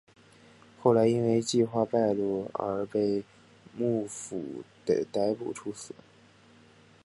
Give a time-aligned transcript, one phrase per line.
[0.79, 3.23] 后来因为计划败露而被
[3.77, 5.93] 幕府逮捕处死。